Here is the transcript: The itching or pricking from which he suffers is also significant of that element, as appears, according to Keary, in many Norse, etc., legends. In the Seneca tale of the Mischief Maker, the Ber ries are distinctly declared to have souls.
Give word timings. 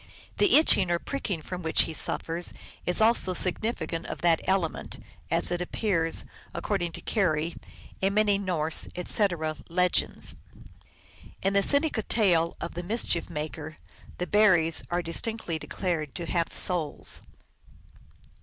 The 0.39 0.55
itching 0.57 0.89
or 0.89 0.97
pricking 0.97 1.43
from 1.43 1.61
which 1.61 1.83
he 1.83 1.93
suffers 1.93 2.53
is 2.87 3.01
also 3.01 3.35
significant 3.35 4.07
of 4.07 4.21
that 4.21 4.41
element, 4.45 4.97
as 5.29 5.51
appears, 5.51 6.23
according 6.55 6.93
to 6.93 7.01
Keary, 7.01 7.55
in 8.01 8.15
many 8.15 8.39
Norse, 8.39 8.87
etc., 8.95 9.57
legends. 9.69 10.37
In 11.43 11.53
the 11.53 11.61
Seneca 11.61 12.01
tale 12.01 12.57
of 12.59 12.73
the 12.73 12.81
Mischief 12.81 13.29
Maker, 13.29 13.77
the 14.17 14.25
Ber 14.25 14.53
ries 14.53 14.81
are 14.89 15.03
distinctly 15.03 15.59
declared 15.59 16.15
to 16.15 16.25
have 16.25 16.51
souls. 16.51 17.21